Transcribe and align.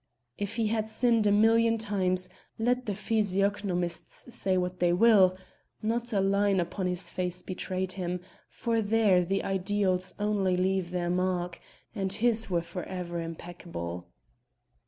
If 0.35 0.55
he 0.55 0.69
had 0.69 0.89
sinned 0.89 1.27
a 1.27 1.31
million 1.31 1.77
times, 1.77 2.27
let 2.57 2.87
the 2.87 2.95
physiognomists 2.95 4.33
say 4.33 4.57
what 4.57 4.79
they 4.79 4.91
will! 4.93 5.37
not 5.83 6.11
a 6.11 6.19
line 6.21 6.59
upon 6.59 6.87
his 6.87 7.11
face 7.11 7.43
betrayed 7.43 7.91
him, 7.91 8.19
for 8.49 8.81
there 8.81 9.23
the 9.23 9.43
ideals 9.43 10.15
only 10.17 10.57
leave 10.57 10.89
their 10.89 11.11
mark, 11.11 11.59
and 11.93 12.11
his 12.11 12.49
were 12.49 12.63
forever 12.63 13.21
impeccable. 13.21 14.07